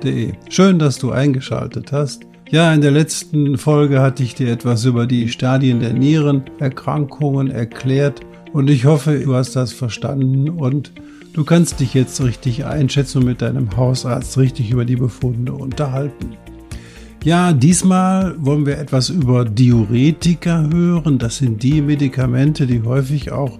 [0.00, 0.32] Blutdruck.de.
[0.48, 2.22] Schön, dass du eingeschaltet hast.
[2.50, 8.20] Ja, in der letzten Folge hatte ich dir etwas über die Stadien der Nierenerkrankungen erklärt
[8.52, 10.92] und ich hoffe, du hast das verstanden und
[11.34, 16.34] Du kannst dich jetzt richtig einschätzen und mit deinem Hausarzt richtig über die Befunde unterhalten.
[17.24, 21.18] Ja, diesmal wollen wir etwas über Diuretika hören.
[21.18, 23.58] Das sind die Medikamente, die häufig auch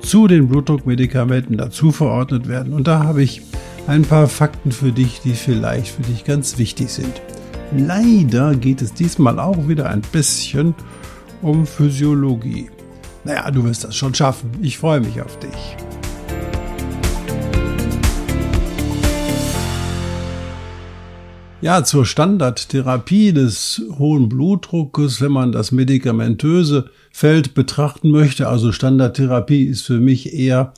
[0.00, 2.72] zu den Blutdruckmedikamenten dazu verordnet werden.
[2.72, 3.42] Und da habe ich
[3.88, 7.22] ein paar Fakten für dich, die vielleicht für dich ganz wichtig sind.
[7.74, 10.74] Leider geht es diesmal auch wieder ein bisschen
[11.40, 12.68] um Physiologie.
[13.24, 14.50] Naja, du wirst das schon schaffen.
[14.60, 15.76] Ich freue mich auf dich.
[21.62, 29.64] Ja, zur Standardtherapie des hohen Blutdruckes, wenn man das medikamentöse Feld betrachten möchte, also Standardtherapie
[29.64, 30.74] ist für mich eher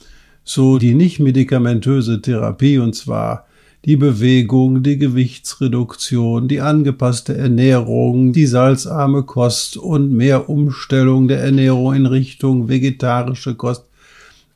[0.50, 3.46] so die nicht medikamentöse Therapie und zwar
[3.84, 11.94] die Bewegung, die Gewichtsreduktion, die angepasste Ernährung, die salzarme Kost und mehr Umstellung der Ernährung
[11.94, 13.84] in Richtung vegetarische Kost.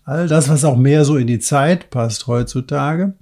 [0.04, 3.14] All das, was auch mehr so in die Zeit passt heutzutage.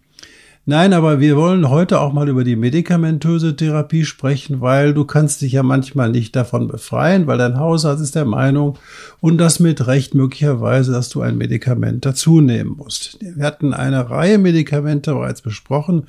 [0.64, 5.42] Nein, aber wir wollen heute auch mal über die medikamentöse Therapie sprechen, weil du kannst
[5.42, 8.78] dich ja manchmal nicht davon befreien, weil dein Hausarzt ist der Meinung
[9.18, 13.18] und das mit Recht möglicherweise, dass du ein Medikament dazu nehmen musst.
[13.20, 16.04] Wir hatten eine Reihe Medikamente bereits besprochen.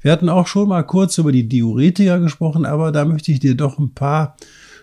[0.00, 3.56] Wir hatten auch schon mal kurz über die Diuretika gesprochen, aber da möchte ich dir
[3.56, 4.38] doch ein paar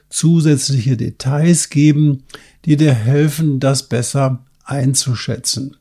[0.07, 2.21] zusätzliche Details geben,
[2.65, 5.77] die dir helfen, das besser einzuschätzen.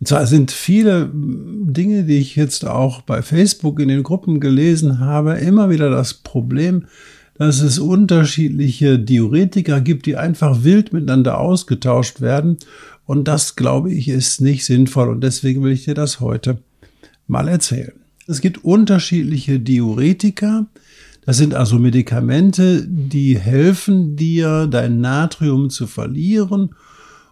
[0.00, 5.00] Und zwar sind viele Dinge, die ich jetzt auch bei Facebook in den Gruppen gelesen
[5.00, 6.86] habe, immer wieder das Problem,
[7.36, 12.58] dass es unterschiedliche Diuretika gibt, die einfach wild miteinander ausgetauscht werden.
[13.06, 15.08] Und das, glaube ich, ist nicht sinnvoll.
[15.08, 16.58] Und deswegen will ich dir das heute
[17.26, 17.92] mal erzählen.
[18.26, 20.66] Es gibt unterschiedliche Diuretika.
[21.24, 26.70] Das sind also Medikamente, die helfen dir, dein Natrium zu verlieren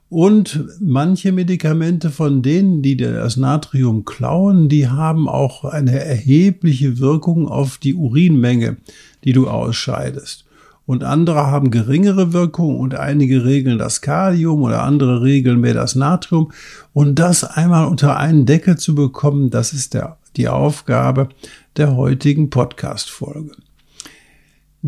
[0.08, 7.48] und manche Medikamente von denen, die das Natrium klauen, die haben auch eine erhebliche Wirkung
[7.48, 8.76] auf die Urinmenge,
[9.24, 10.44] die du ausscheidest.
[10.86, 15.96] Und andere haben geringere Wirkung und einige regeln das Kalium oder andere regeln mehr das
[15.96, 16.52] Natrium.
[16.92, 21.28] Und das einmal unter einen Deckel zu bekommen, das ist der, die Aufgabe
[21.76, 23.65] der heutigen Podcast-Folge.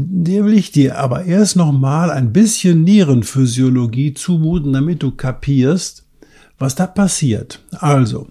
[0.01, 6.07] Der will ich dir aber erst noch mal ein bisschen Nierenphysiologie zumuten, damit du kapierst,
[6.57, 7.65] was da passiert.
[7.73, 8.29] Also,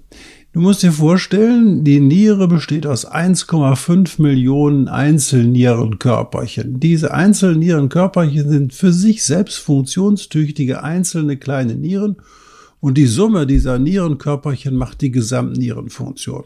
[0.53, 6.79] du musst dir vorstellen, die Niere besteht aus 1,5 Millionen Einzelnierenkörperchen.
[6.79, 12.15] Diese Einzelnierenkörperchen sind für sich selbst funktionstüchtige einzelne kleine Nieren
[12.79, 16.45] und die Summe dieser Nierenkörperchen macht die Gesamtnierenfunktion.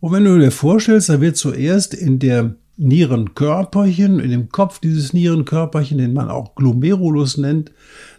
[0.00, 5.12] Und wenn du dir vorstellst, da wird zuerst in der Nierenkörperchen, in dem Kopf dieses
[5.12, 7.72] Nierenkörperchen, den man auch Glomerulus nennt,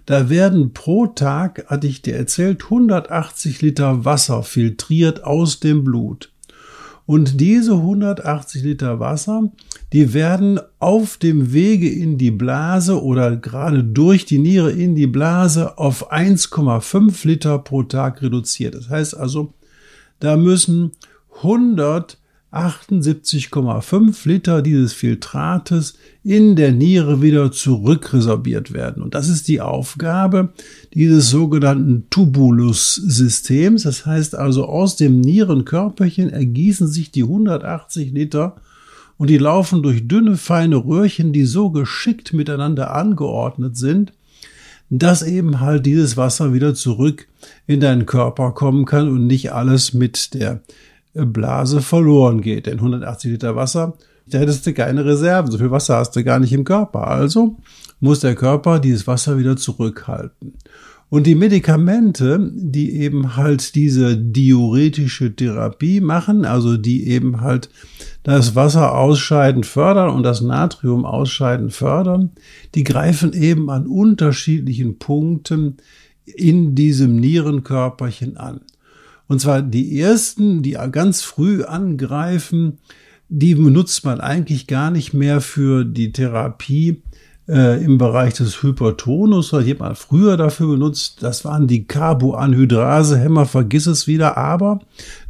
[0.06, 6.32] da werden pro Tag, hatte ich dir erzählt, 180 Liter Wasser filtriert aus dem Blut.
[7.06, 9.50] Und diese 180 Liter Wasser,
[9.94, 15.08] die werden auf dem Wege in die Blase oder gerade durch die Niere in die
[15.08, 18.76] Blase auf 1,5 Liter pro Tag reduziert.
[18.76, 19.54] Das heißt also,
[20.20, 20.92] da müssen
[21.38, 22.18] 100
[22.52, 29.04] 78,5 Liter dieses Filtrates in der Niere wieder zurückresorbiert werden.
[29.04, 30.54] Und das ist die Aufgabe
[30.94, 33.84] dieses sogenannten Tubulus-Systems.
[33.84, 38.56] Das heißt also, aus dem Nierenkörperchen ergießen sich die 180 Liter
[39.18, 44.14] und die laufen durch dünne, feine Röhrchen, die so geschickt miteinander angeordnet sind,
[44.90, 47.28] dass eben halt dieses Wasser wieder zurück
[47.66, 50.62] in deinen Körper kommen kann und nicht alles mit der
[51.26, 52.66] Blase verloren geht.
[52.68, 53.94] Denn 180 Liter Wasser,
[54.28, 55.52] da hättest du keine Reserven.
[55.52, 57.08] So viel Wasser hast du gar nicht im Körper.
[57.08, 57.58] Also
[58.00, 60.54] muss der Körper dieses Wasser wieder zurückhalten.
[61.10, 67.70] Und die Medikamente, die eben halt diese diuretische Therapie machen, also die eben halt
[68.24, 72.32] das Wasser ausscheiden fördern und das Natrium ausscheiden fördern,
[72.76, 75.78] die greifen eben an unterschiedlichen Punkten
[76.26, 78.60] in diesem Nierenkörperchen an.
[79.28, 82.80] Und zwar die ersten, die ganz früh angreifen,
[83.30, 87.02] die benutzt man eigentlich gar nicht mehr für die Therapie
[87.48, 91.24] äh, im Bereich des Hypertonus, die hat man früher dafür benutzt.
[91.24, 94.38] Das waren die Carboanhydrasehämmer, vergiss es wieder.
[94.38, 94.80] Aber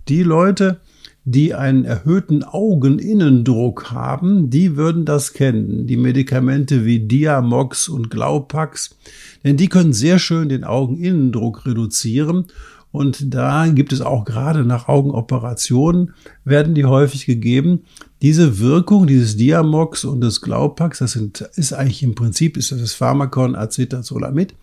[0.07, 0.77] die Leute,
[1.25, 5.85] die einen erhöhten Augeninnendruck haben, die würden das kennen.
[5.85, 8.95] Die Medikamente wie Diamox und Glaupax,
[9.43, 12.45] denn die können sehr schön den Augeninnendruck reduzieren.
[12.91, 16.13] Und da gibt es auch gerade nach Augenoperationen,
[16.45, 17.81] werden die häufig gegeben.
[18.21, 22.93] Diese Wirkung dieses Diamox und des Glaupax, das sind, ist eigentlich im Prinzip, ist das
[22.93, 24.55] Pharmakon Acetazolamid,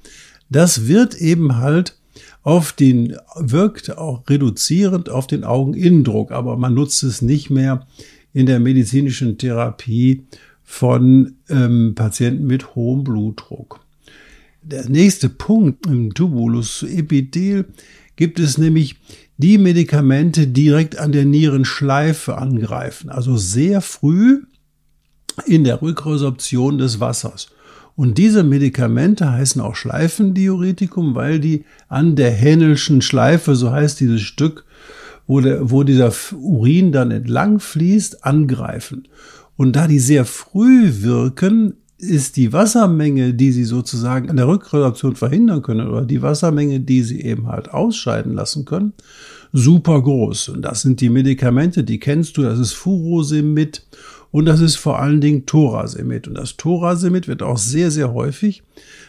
[0.48, 1.96] das wird eben halt
[2.42, 7.86] auf den, wirkt auch reduzierend auf den Augeninnendruck, aber man nutzt es nicht mehr
[8.32, 10.24] in der medizinischen Therapie
[10.62, 13.80] von ähm, Patienten mit hohem Blutdruck.
[14.62, 17.66] Der nächste Punkt im Tubulus Epithel
[18.16, 18.96] gibt es nämlich
[19.36, 24.42] die Medikamente direkt an der Nierenschleife angreifen, also sehr früh
[25.46, 27.48] in der Rückresorption des Wassers.
[27.96, 34.22] Und diese Medikamente heißen auch Schleifendiuretikum, weil die an der Hänelschen Schleife, so heißt dieses
[34.22, 34.64] Stück,
[35.26, 39.08] wo, der, wo dieser Urin dann entlang fließt, angreifen.
[39.56, 45.16] Und da die sehr früh wirken, ist die Wassermenge, die sie sozusagen an der Rückresorption
[45.16, 48.92] verhindern können, oder die Wassermenge, die sie eben halt ausscheiden lassen können,
[49.52, 50.50] super groß.
[50.50, 53.86] Und das sind die Medikamente, die kennst du, das ist Furosemid
[54.32, 56.26] und das ist vor allen Dingen Thorasemid.
[56.26, 58.64] Und das Thorasemid wird auch sehr, sehr häufig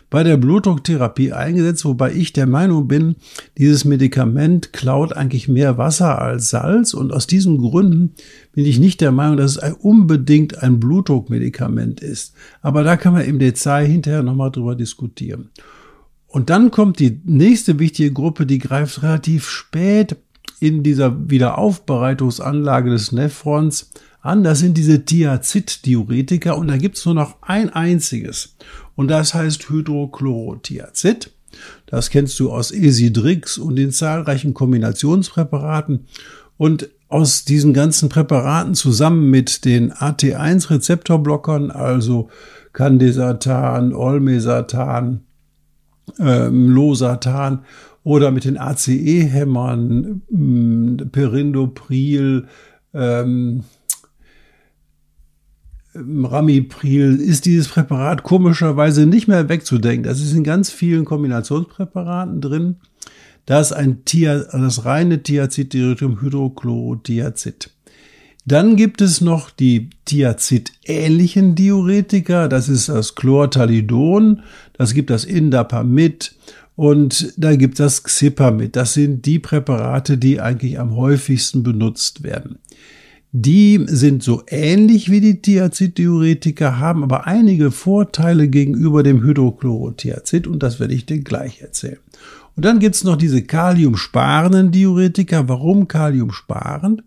[0.10, 3.16] bei der Blutdrucktherapie eingesetzt, wobei ich der Meinung bin,
[3.58, 6.94] dieses Medikament klaut eigentlich mehr Wasser als Salz.
[6.94, 8.14] Und aus diesen Gründen
[8.54, 12.34] bin ich nicht der Meinung, dass es unbedingt ein Blutdruckmedikament ist.
[12.62, 15.50] Aber da kann man im Detail hinterher nochmal drüber diskutieren.
[16.28, 20.18] Und dann kommt die nächste wichtige Gruppe, die greift relativ spät
[20.60, 23.92] in dieser Wiederaufbereitungsanlage des Nephrons
[24.22, 24.44] an.
[24.44, 28.56] Das sind diese Thiazid-Diuretika und da gibt's nur noch ein einziges.
[28.96, 31.32] Und das heißt Hydrochlorothiazid.
[31.86, 36.06] Das kennst du aus Esidrix und den zahlreichen Kombinationspräparaten.
[36.58, 42.30] Und aus diesen ganzen Präparaten zusammen mit den AT1-Rezeptorblockern, also
[42.74, 45.22] Candesatan, Olmesatan,
[46.20, 47.64] ähm, Losatan
[48.06, 52.46] oder mit den ACE-Hämmern, ähm, Perindopril,
[52.94, 53.64] ähm,
[55.96, 60.04] Ramipril ist dieses Präparat komischerweise nicht mehr wegzudenken.
[60.04, 62.76] Das ist in ganz vielen Kombinationspräparaten drin.
[63.48, 67.72] Da ist ein Thia, das reine Thiazid-Derivatum Hydrochlorothiazid.
[68.46, 72.50] Dann gibt es noch die Thiazid-ähnlichen Diuretika.
[72.50, 74.44] Das ist das Chlortalidon.
[74.74, 76.36] Das gibt das Indapamid.
[76.76, 78.76] Und da gibt es das Xipamid.
[78.76, 82.60] Das sind die Präparate, die eigentlich am häufigsten benutzt werden.
[83.32, 90.64] Die sind so ähnlich wie die Thiazid-Diuretika, haben aber einige Vorteile gegenüber dem Hydrochlorothiazid und
[90.64, 92.00] das werde ich dir gleich erzählen.
[92.56, 95.50] Und dann gibt's noch diese kaliumsparenden Diuretika.
[95.50, 97.04] Warum kaliumsparend?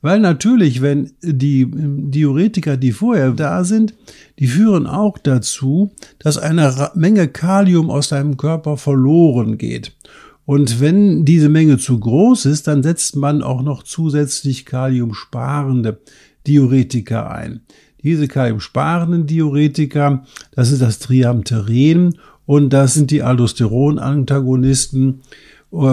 [0.00, 3.94] Weil natürlich, wenn die Diuretika, die vorher da sind,
[4.38, 5.90] die führen auch dazu,
[6.20, 9.96] dass eine Menge Kalium aus deinem Körper verloren geht.
[10.44, 16.00] Und wenn diese Menge zu groß ist, dann setzt man auch noch zusätzlich kaliumsparende
[16.46, 17.60] Diuretika ein.
[18.02, 25.20] Diese kaliumsparenden Diuretika, das ist das Triamteren und das sind die Aldosteron-Antagonisten,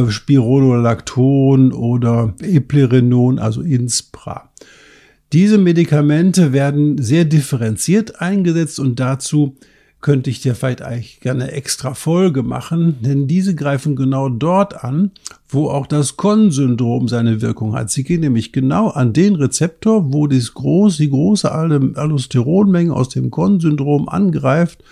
[0.09, 4.51] Spironolacton oder Eplerenon, also Inspra.
[5.33, 9.57] Diese Medikamente werden sehr differenziert eingesetzt und dazu
[10.05, 15.09] könnte ich dir vielleicht eigentlich gerne extra Folge machen, denn diese greifen genau dort an,
[15.49, 17.89] wo auch das Con-Syndrom seine Wirkung hat.
[17.89, 23.31] Sie gehen nämlich genau an den Rezeptor, wo das groß, die große Aldosteronmenge aus dem
[23.31, 24.83] Con-Syndrom angreift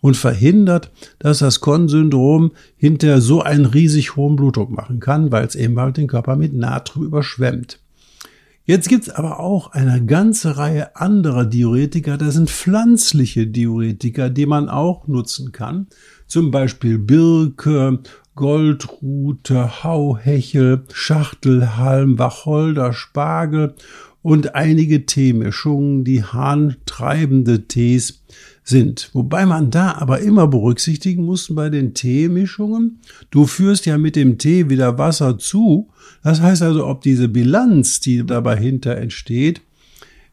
[0.00, 5.54] und verhindert, dass das Con-Syndrom hinter so einen riesig hohen Blutdruck machen kann, weil es
[5.54, 7.78] eben halt den Körper mit Natrium überschwemmt.
[8.68, 12.16] Jetzt gibt's aber auch eine ganze Reihe anderer Diuretika.
[12.16, 15.86] Das sind pflanzliche Diuretika, die man auch nutzen kann.
[16.26, 18.00] Zum Beispiel Birke,
[18.34, 23.76] Goldrute, Hauhechel, Schachtelhalm, Wacholder, Spargel
[24.20, 28.24] und einige Teemischungen, die harntreibende Tees
[28.66, 29.10] sind.
[29.12, 34.38] Wobei man da aber immer berücksichtigen muss bei den Teemischungen, du führst ja mit dem
[34.38, 35.88] Tee wieder Wasser zu.
[36.22, 39.62] Das heißt also, ob diese Bilanz, die dabei hinter entsteht,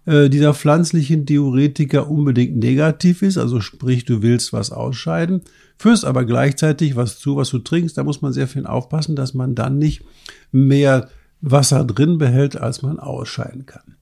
[0.05, 5.41] äh, dieser pflanzlichen Diuretika unbedingt negativ ist, also sprich, du willst was ausscheiden,
[5.77, 9.35] führst aber gleichzeitig was zu, was du trinkst, da muss man sehr viel aufpassen, dass
[9.35, 10.03] man dann nicht
[10.51, 11.09] mehr
[11.41, 13.95] Wasser drin behält, als man ausscheiden kann.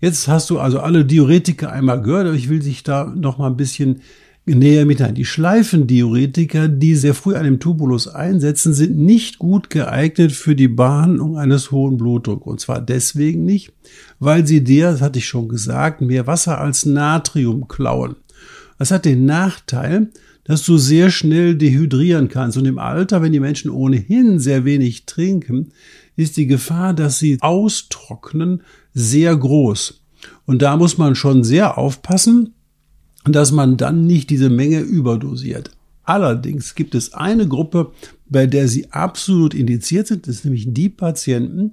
[0.00, 3.48] Jetzt hast du also alle Diuretika einmal gehört, aber ich will dich da noch mal
[3.48, 4.00] ein bisschen
[4.46, 5.14] näher mitteilen.
[5.14, 10.68] Die Schleifendiuretiker, die sehr früh an dem Tubulus einsetzen, sind nicht gut geeignet für die
[10.68, 12.46] Behandlung eines hohen Blutdrucks.
[12.46, 13.72] Und zwar deswegen nicht,
[14.18, 18.16] weil sie dir, das hatte ich schon gesagt, mehr Wasser als Natrium klauen.
[18.78, 20.08] Das hat den Nachteil,
[20.44, 22.56] dass du sehr schnell dehydrieren kannst.
[22.56, 25.72] Und im Alter, wenn die Menschen ohnehin sehr wenig trinken,
[26.20, 28.62] ist die Gefahr, dass sie austrocknen,
[28.94, 30.02] sehr groß.
[30.46, 32.54] Und da muss man schon sehr aufpassen,
[33.24, 35.70] dass man dann nicht diese Menge überdosiert.
[36.04, 37.92] Allerdings gibt es eine Gruppe,
[38.28, 41.72] bei der sie absolut indiziert sind, das ist nämlich die Patienten,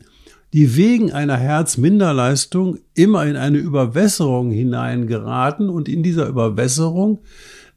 [0.53, 7.19] die wegen einer Herzminderleistung immer in eine Überwässerung hineingeraten und in dieser Überwässerung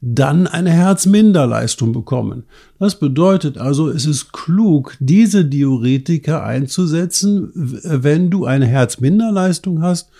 [0.00, 2.45] dann eine Herzminderleistung bekommen.
[2.78, 10.11] Das bedeutet also, es ist klug, diese Diuretika einzusetzen, wenn du eine Herzminderleistung hast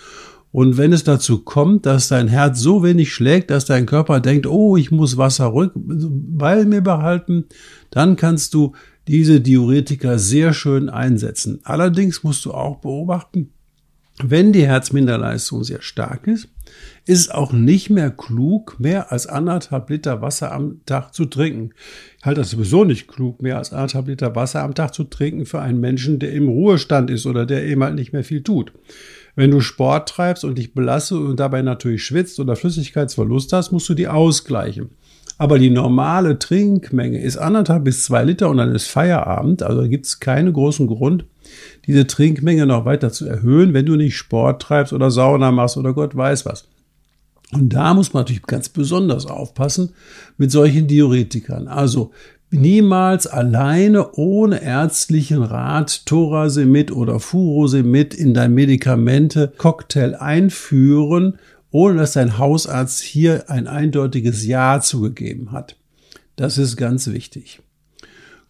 [0.53, 4.47] und wenn es dazu kommt, dass dein Herz so wenig schlägt, dass dein Körper denkt,
[4.47, 7.45] oh, ich muss Wasser rück bei mir behalten,
[7.91, 8.73] dann kannst du
[9.09, 11.61] diese Diuretika sehr schön einsetzen.
[11.63, 13.51] Allerdings musst du auch beobachten,
[14.23, 16.49] wenn die Herzminderleistung sehr stark ist,
[17.07, 21.71] ist es auch nicht mehr klug, mehr als anderthalb Liter Wasser am Tag zu trinken.
[22.19, 25.47] Ich halte das sowieso nicht klug, mehr als anderthalb Liter Wasser am Tag zu trinken
[25.47, 28.73] für einen Menschen, der im Ruhestand ist oder der eben halt nicht mehr viel tut.
[29.37, 33.89] Wenn du Sport treibst und dich belastest und dabei natürlich schwitzt oder Flüssigkeitsverlust hast, musst
[33.89, 34.91] du die ausgleichen.
[35.39, 39.63] Aber die normale Trinkmenge ist anderthalb bis zwei Liter und dann ist Feierabend.
[39.63, 41.25] Also gibt es keinen großen Grund,
[41.87, 45.93] diese Trinkmenge noch weiter zu erhöhen, wenn du nicht Sport treibst oder Sauna machst oder
[45.93, 46.67] Gott weiß was.
[47.53, 49.91] Und da muss man natürlich ganz besonders aufpassen
[50.39, 51.67] mit solchen Diuretikern.
[51.67, 52.13] Also
[52.51, 61.39] niemals alleine ohne ärztlichen Rat Thorasemid oder Furosemid in dein Medikamente-Cocktail einführen,
[61.71, 65.77] ohne dass dein Hausarzt hier ein eindeutiges Ja zugegeben hat.
[66.37, 67.61] Das ist ganz wichtig.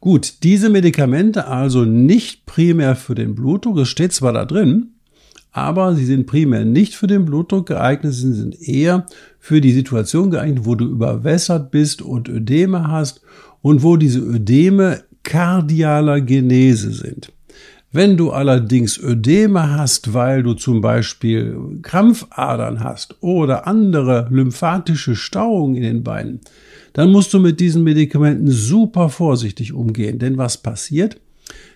[0.00, 4.94] Gut, diese Medikamente also nicht primär für den Blutdruck, es steht zwar da drin,
[5.52, 9.04] aber sie sind primär nicht für den Blutdruck geeignet, sie sind eher
[9.38, 13.20] für die Situation geeignet, wo du überwässert bist und Ödeme hast
[13.60, 17.30] und wo diese Ödeme kardialer Genese sind.
[17.92, 25.74] Wenn du allerdings Ödeme hast, weil du zum Beispiel Krampfadern hast oder andere lymphatische Stauungen
[25.74, 26.40] in den Beinen,
[26.92, 30.18] dann musst du mit diesen Medikamenten super vorsichtig umgehen.
[30.18, 31.20] Denn was passiert?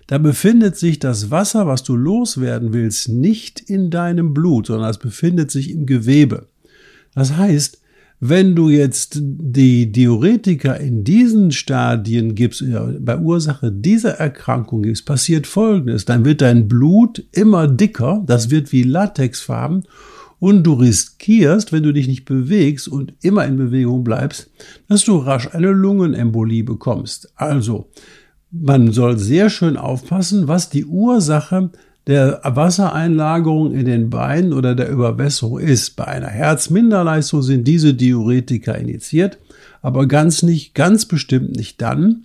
[0.06, 4.98] Da befindet sich das Wasser, was du loswerden willst, nicht in deinem Blut, sondern es
[4.98, 6.48] befindet sich im Gewebe.
[7.14, 7.80] Das heißt,
[8.20, 12.64] wenn du jetzt die Diuretika in diesen Stadien gibst,
[13.00, 16.04] bei Ursache dieser Erkrankung gibst, passiert Folgendes.
[16.04, 19.84] Dann wird dein Blut immer dicker, das wird wie Latexfarben
[20.38, 24.50] und du riskierst, wenn du dich nicht bewegst und immer in Bewegung bleibst,
[24.88, 27.32] dass du rasch eine Lungenembolie bekommst.
[27.36, 27.90] Also,
[28.50, 31.70] man soll sehr schön aufpassen, was die Ursache
[32.06, 35.96] der Wassereinlagerung in den Beinen oder der Überwässerung ist.
[35.96, 39.38] Bei einer Herzminderleistung sind diese Diuretika initiiert,
[39.80, 42.24] aber ganz nicht, ganz bestimmt nicht dann,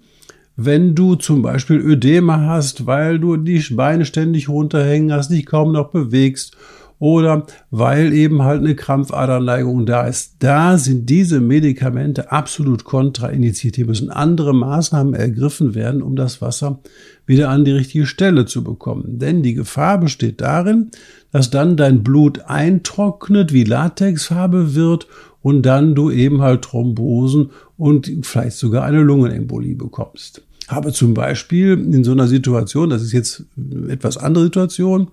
[0.61, 5.71] wenn du zum Beispiel Ödeme hast, weil du die Beine ständig runterhängen hast, dich kaum
[5.71, 6.57] noch bewegst
[6.99, 10.35] oder weil eben halt eine Krampfaderneigung da ist.
[10.39, 13.77] Da sind diese Medikamente absolut kontraindiziert.
[13.77, 16.79] Hier müssen andere Maßnahmen ergriffen werden, um das Wasser
[17.25, 19.17] wieder an die richtige Stelle zu bekommen.
[19.17, 20.91] Denn die Gefahr besteht darin,
[21.31, 25.07] dass dann dein Blut eintrocknet, wie Latexfarbe wird
[25.41, 31.73] und dann du eben halt Thrombosen und vielleicht sogar eine Lungenembolie bekommst habe zum Beispiel
[31.73, 33.43] in so einer Situation, das ist jetzt
[33.87, 35.07] etwas andere Situation,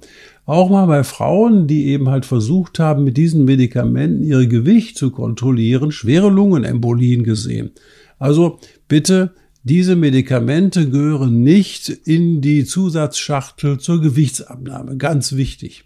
[0.47, 5.11] auch mal bei Frauen, die eben halt versucht haben, mit diesen Medikamenten ihr Gewicht zu
[5.11, 7.73] kontrollieren, schwere Lungenembolien gesehen.
[8.19, 9.35] Also bitte,
[9.65, 14.97] diese Medikamente gehören nicht in die Zusatzschachtel zur Gewichtsabnahme.
[14.97, 15.85] Ganz wichtig.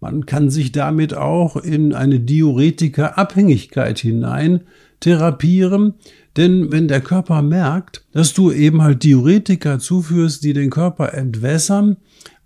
[0.00, 4.60] Man kann sich damit auch in eine Diuretika-Abhängigkeit hinein
[5.00, 5.94] therapieren,
[6.36, 11.96] denn wenn der Körper merkt, dass du eben halt Diuretika zuführst, die den Körper entwässern,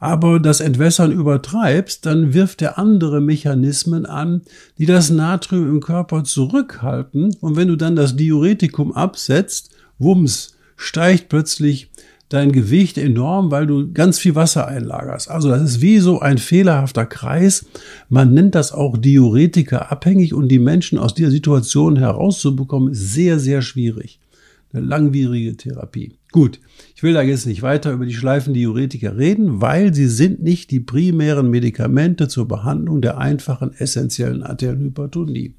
[0.02, 4.42] aber das Entwässern übertreibst, dann wirft er andere Mechanismen an,
[4.76, 7.36] die das Natrium im Körper zurückhalten.
[7.40, 11.88] Und wenn du dann das Diuretikum absetzt, wumms, steigt plötzlich
[12.28, 15.30] dein Gewicht enorm, weil du ganz viel Wasser einlagerst.
[15.30, 17.66] Also das ist wie so ein fehlerhafter Kreis.
[18.08, 23.38] Man nennt das auch Diuretika abhängig und die Menschen aus dieser Situation herauszubekommen ist sehr,
[23.38, 24.18] sehr schwierig.
[24.72, 26.16] Eine langwierige Therapie.
[26.32, 26.60] Gut,
[26.96, 30.80] ich will da jetzt nicht weiter über die Schleifendiuretika reden, weil sie sind nicht die
[30.80, 35.54] primären Medikamente zur Behandlung der einfachen essentiellen Arterienhypertonie.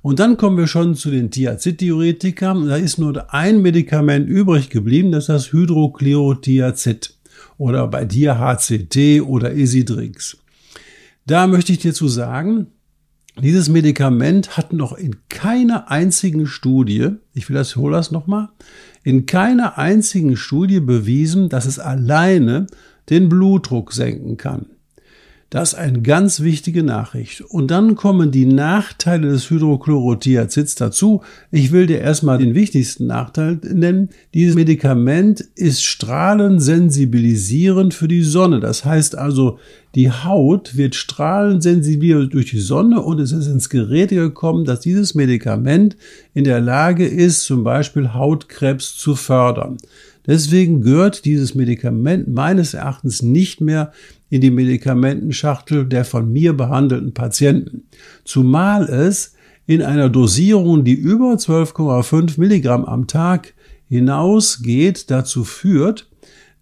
[0.00, 2.54] Und dann kommen wir schon zu den Thiazid-Diuretika.
[2.54, 7.14] Da ist nur ein Medikament übrig geblieben, das ist das Hydrochlorothiazid
[7.58, 10.36] oder bei dir HCT oder Esidrix.
[11.26, 12.66] Da möchte ich dir zu sagen,
[13.42, 18.50] dieses Medikament hat noch in keiner einzigen Studie, ich will das, hol das nochmal,
[19.02, 22.66] in keiner einzigen Studie bewiesen, dass es alleine
[23.10, 24.66] den Blutdruck senken kann.
[25.50, 27.42] Das ist eine ganz wichtige Nachricht.
[27.42, 31.22] Und dann kommen die Nachteile des Hydrochlorothiazids dazu.
[31.52, 34.08] Ich will dir erstmal den wichtigsten Nachteil nennen.
[34.34, 38.60] Dieses Medikament ist strahlensensibilisierend für die Sonne.
[38.60, 39.58] Das heißt also,
[39.94, 45.14] die Haut wird strahlensensibilisiert durch die Sonne und es ist ins Gerät gekommen, dass dieses
[45.14, 45.96] Medikament
[46.32, 49.76] in der Lage ist, zum Beispiel Hautkrebs zu fördern.
[50.26, 53.92] Deswegen gehört dieses Medikament meines Erachtens nicht mehr
[54.30, 57.84] in die Medikamentenschachtel der von mir behandelten Patienten.
[58.24, 59.34] Zumal es
[59.66, 63.54] in einer Dosierung, die über 12,5 Milligramm am Tag
[63.88, 66.08] hinausgeht, dazu führt,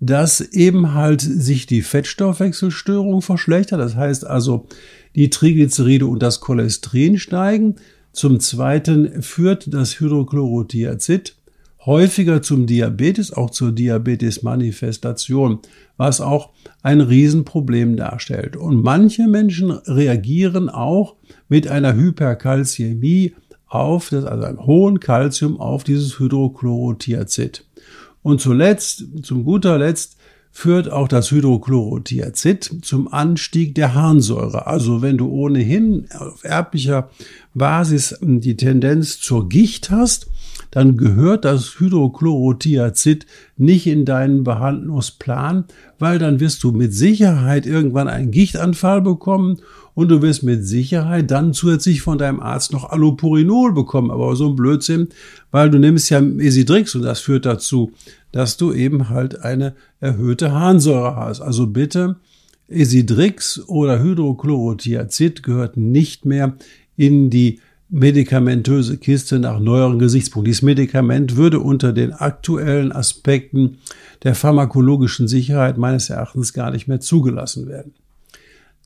[0.00, 3.78] dass eben halt sich die Fettstoffwechselstörung verschlechtert.
[3.78, 4.66] Das heißt also,
[5.14, 7.76] die Triglyceride und das Cholesterin steigen.
[8.12, 11.36] Zum Zweiten führt das Hydrochlorothiazid
[11.84, 15.60] häufiger zum Diabetes, auch zur Diabetes-Manifestation,
[15.96, 16.50] was auch
[16.82, 18.56] ein Riesenproblem darstellt.
[18.56, 21.16] Und manche Menschen reagieren auch
[21.48, 23.34] mit einer Hyperkalzämie
[23.66, 27.64] auf das, also einem hohen Kalzium auf dieses Hydrochlorothiazid.
[28.22, 30.16] Und zuletzt, zum guter Letzt,
[30.54, 34.66] führt auch das Hydrochlorothiazid zum Anstieg der Harnsäure.
[34.66, 37.08] Also wenn du ohnehin auf erblicher
[37.54, 40.28] Basis die Tendenz zur Gicht hast,
[40.72, 43.26] dann gehört das Hydrochlorothiazid
[43.58, 45.66] nicht in deinen Behandlungsplan,
[45.98, 49.58] weil dann wirst du mit Sicherheit irgendwann einen Gichtanfall bekommen
[49.94, 54.48] und du wirst mit Sicherheit dann zusätzlich von deinem Arzt noch Allopurinol bekommen, aber so
[54.48, 55.10] ein Blödsinn,
[55.50, 57.92] weil du nimmst ja Esidrix und das führt dazu,
[58.32, 61.42] dass du eben halt eine erhöhte Harnsäure hast.
[61.42, 62.16] Also bitte
[62.66, 66.54] Esidrix oder Hydrochlorothiazid gehört nicht mehr
[66.96, 67.60] in die
[67.92, 70.46] medikamentöse Kiste nach neueren Gesichtspunkten.
[70.50, 73.78] Dieses Medikament würde unter den aktuellen Aspekten
[74.22, 77.92] der pharmakologischen Sicherheit meines Erachtens gar nicht mehr zugelassen werden.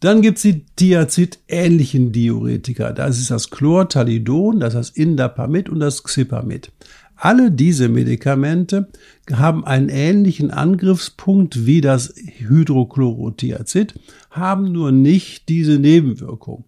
[0.01, 2.93] Dann gibt es die Thiazid-ähnlichen Diuretika.
[2.93, 6.73] Das ist das Chlortalidon, das ist das Indapamid und das Xipamid.
[7.15, 8.89] Alle diese Medikamente
[9.33, 13.95] haben einen ähnlichen Angriffspunkt wie das Hydrochlorothiazid,
[14.31, 16.65] haben nur nicht diese Nebenwirkung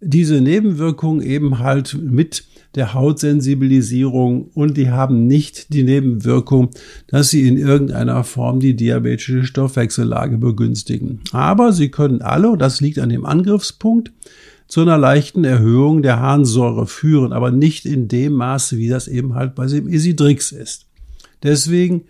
[0.00, 6.70] diese Nebenwirkungen eben halt mit der Hautsensibilisierung und die haben nicht die Nebenwirkung,
[7.08, 11.20] dass sie in irgendeiner Form die diabetische Stoffwechsellage begünstigen.
[11.32, 14.12] Aber sie können alle, und das liegt an dem Angriffspunkt,
[14.68, 19.34] zu einer leichten Erhöhung der Harnsäure führen, aber nicht in dem Maße, wie das eben
[19.34, 20.86] halt bei dem Isidrix ist.
[21.42, 22.02] Deswegen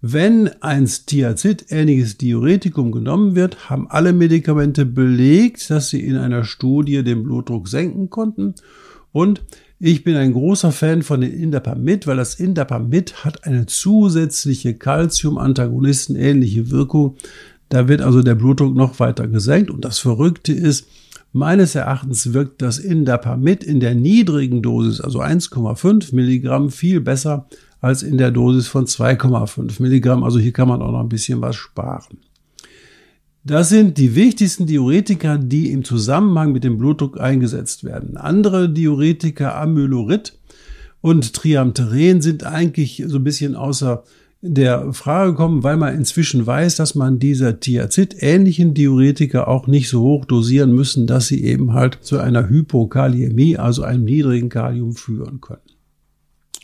[0.00, 7.02] wenn ein Thiazid-ähnliches Diuretikum genommen wird, haben alle Medikamente belegt, dass sie in einer Studie
[7.02, 8.54] den Blutdruck senken konnten.
[9.10, 9.42] Und
[9.80, 16.14] ich bin ein großer Fan von den Indapamid, weil das Indapamid hat eine zusätzliche Calcium-Antagonisten
[16.14, 17.16] ähnliche Wirkung.
[17.68, 19.70] Da wird also der Blutdruck noch weiter gesenkt.
[19.70, 20.86] Und das Verrückte ist,
[21.32, 27.48] meines Erachtens wirkt das Indapamid in der niedrigen Dosis, also 1,5 Milligramm, viel besser
[27.80, 30.24] als in der Dosis von 2,5 Milligramm.
[30.24, 32.18] Also hier kann man auch noch ein bisschen was sparen.
[33.44, 38.16] Das sind die wichtigsten Diuretika, die im Zusammenhang mit dem Blutdruck eingesetzt werden.
[38.16, 40.38] Andere Diuretika, Amylorid
[41.00, 44.04] und Triamteren, sind eigentlich so ein bisschen außer
[44.40, 50.02] der Frage gekommen, weil man inzwischen weiß, dass man diese Thiazid-ähnlichen Diuretika auch nicht so
[50.02, 55.40] hoch dosieren müssen, dass sie eben halt zu einer Hypokaliämie, also einem niedrigen Kalium führen
[55.40, 55.62] können.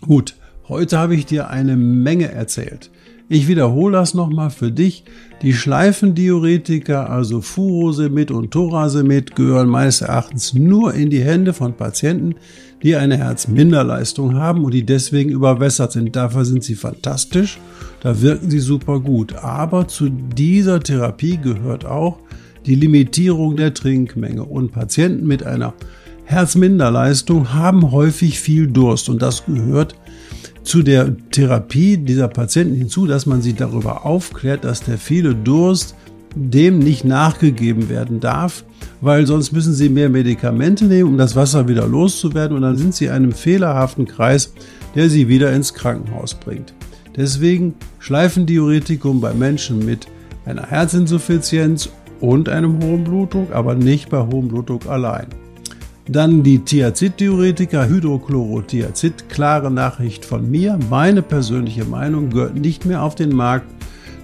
[0.03, 2.91] Gut, Heute habe ich dir eine Menge erzählt.
[3.29, 5.05] Ich wiederhole das nochmal für dich.
[5.43, 12.37] Die Schleifendiuretika, also Furosemid und Thorasemid, gehören meines Erachtens nur in die Hände von Patienten,
[12.83, 16.17] die eine Herzminderleistung haben und die deswegen überwässert sind.
[16.17, 17.59] Dafür sind sie fantastisch,
[18.01, 19.35] da wirken sie super gut.
[19.35, 22.21] Aber zu dieser Therapie gehört auch
[22.65, 25.75] die Limitierung der Trinkmenge und Patienten mit einer
[26.25, 29.95] Herzminderleistung haben häufig viel Durst und das gehört
[30.63, 35.95] zu der Therapie dieser Patienten hinzu, dass man sie darüber aufklärt, dass der viele Durst
[36.35, 38.65] dem nicht nachgegeben werden darf,
[39.01, 42.95] weil sonst müssen sie mehr Medikamente nehmen, um das Wasser wieder loszuwerden und dann sind
[42.95, 44.53] sie in einem fehlerhaften Kreis,
[44.95, 46.75] der sie wieder ins Krankenhaus bringt.
[47.17, 50.09] Deswegen Schleifendiuretikum bei Menschen mit
[50.45, 51.89] einer Herzinsuffizienz
[52.21, 55.27] und einem hohen Blutdruck, aber nicht bei hohem Blutdruck allein.
[56.07, 60.79] Dann die Thiazid-Diuretika, Hydrochlorothiazid, klare Nachricht von mir.
[60.91, 63.67] Meine persönliche Meinung gehört nicht mehr auf den Markt.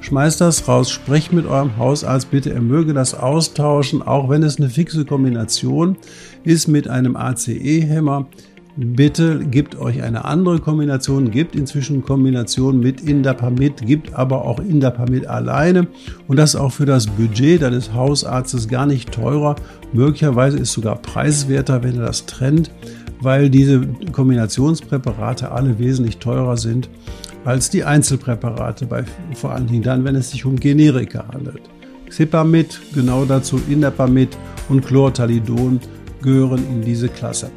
[0.03, 4.59] Schmeißt das raus, sprecht mit eurem Hausarzt bitte, er möge das austauschen, auch wenn es
[4.59, 5.97] eine fixe Kombination
[6.45, 8.27] ist mit einem ACE-Hämmer.
[8.77, 15.27] Bitte gibt euch eine andere Kombination, gibt inzwischen Kombinationen mit Indapamid, gibt aber auch Indapamid
[15.27, 15.89] alleine
[16.29, 19.57] und das auch für das Budget deines Hausarztes gar nicht teurer.
[19.93, 22.71] Möglicherweise ist sogar preiswerter, wenn er das trennt,
[23.21, 26.89] weil diese Kombinationspräparate alle wesentlich teurer sind
[27.45, 29.05] als die Einzelpräparate, bei,
[29.35, 31.63] vor allen Dingen dann, wenn es sich um Generika handelt.
[32.09, 34.37] Xipamid, genau dazu Indapamid
[34.69, 35.81] und Chlortalidon
[36.23, 37.51] gehören in diese Klasse.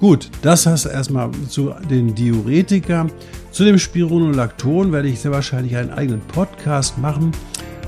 [0.00, 3.06] Gut, das heißt erstmal zu den Diuretika.
[3.50, 7.32] Zu dem Spironolacton werde ich sehr wahrscheinlich einen eigenen Podcast machen,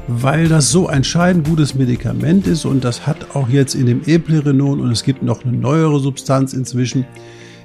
[0.07, 4.81] weil das so entscheidend gutes Medikament ist und das hat auch jetzt in dem Eplerenon
[4.81, 7.05] und es gibt noch eine neuere Substanz inzwischen,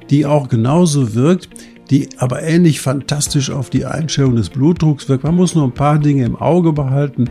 [0.09, 1.47] die auch genauso wirkt,
[1.89, 5.23] die aber ähnlich fantastisch auf die Einstellung des Blutdrucks wirkt.
[5.23, 7.29] Man muss nur ein paar Dinge im Auge behalten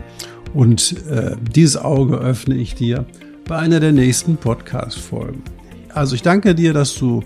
[0.55, 3.05] und äh, dieses Auge öffne ich dir
[3.47, 5.43] bei einer der nächsten Podcast-Folgen.
[5.93, 7.23] Also ich danke dir, dass du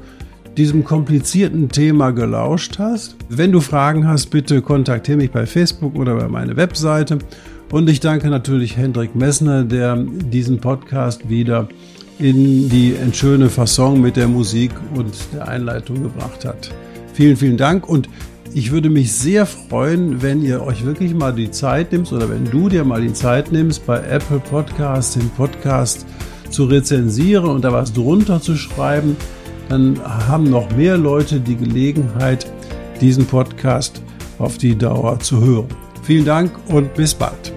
[0.58, 3.16] diesem komplizierten Thema gelauscht hast.
[3.30, 7.20] Wenn du Fragen hast, bitte kontaktiere mich bei Facebook oder bei meiner Webseite.
[7.72, 11.68] Und ich danke natürlich Hendrik Messner, der diesen Podcast wieder
[12.18, 16.72] in die schöne Fasson mit der Musik und der Einleitung gebracht hat.
[17.14, 18.10] Vielen, vielen Dank und
[18.54, 22.46] ich würde mich sehr freuen, wenn ihr euch wirklich mal die Zeit nimmst oder wenn
[22.46, 26.08] du dir mal die Zeit nimmst, bei Apple Podcasts den Podcast
[26.50, 29.16] zu rezensieren und da was drunter zu schreiben,
[29.70, 32.52] dann haben noch mehr Leute die Gelegenheit,
[33.02, 34.02] diesen Podcast
[34.40, 35.68] auf die Dauer zu hören.
[36.04, 37.57] Vielen Dank und bis bald.